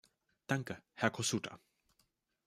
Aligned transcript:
Danke, 0.51 0.77
Herr 0.95 1.11
Cossutta. 1.11 1.59